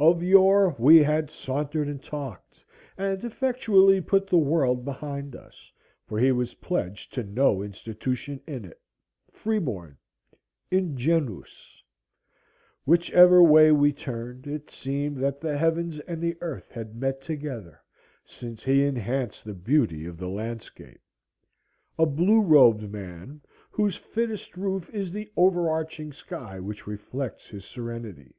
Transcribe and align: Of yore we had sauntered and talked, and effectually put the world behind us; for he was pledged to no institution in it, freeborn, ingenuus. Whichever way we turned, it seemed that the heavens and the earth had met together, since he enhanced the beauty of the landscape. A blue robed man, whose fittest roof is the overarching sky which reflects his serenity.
Of 0.00 0.20
yore 0.20 0.74
we 0.80 0.96
had 1.04 1.30
sauntered 1.30 1.86
and 1.86 2.02
talked, 2.02 2.64
and 2.98 3.22
effectually 3.24 4.00
put 4.00 4.26
the 4.26 4.36
world 4.36 4.84
behind 4.84 5.36
us; 5.36 5.70
for 6.08 6.18
he 6.18 6.32
was 6.32 6.54
pledged 6.54 7.12
to 7.12 7.22
no 7.22 7.62
institution 7.62 8.40
in 8.48 8.64
it, 8.64 8.80
freeborn, 9.30 9.96
ingenuus. 10.72 11.84
Whichever 12.84 13.40
way 13.40 13.70
we 13.70 13.92
turned, 13.92 14.48
it 14.48 14.72
seemed 14.72 15.18
that 15.18 15.40
the 15.40 15.56
heavens 15.56 16.00
and 16.00 16.20
the 16.20 16.36
earth 16.40 16.72
had 16.72 16.96
met 16.96 17.20
together, 17.20 17.80
since 18.24 18.64
he 18.64 18.82
enhanced 18.82 19.44
the 19.44 19.54
beauty 19.54 20.04
of 20.04 20.18
the 20.18 20.26
landscape. 20.28 21.00
A 21.96 22.06
blue 22.06 22.40
robed 22.40 22.90
man, 22.90 23.40
whose 23.70 23.94
fittest 23.94 24.56
roof 24.56 24.90
is 24.92 25.12
the 25.12 25.30
overarching 25.36 26.12
sky 26.12 26.58
which 26.58 26.88
reflects 26.88 27.50
his 27.50 27.64
serenity. 27.64 28.34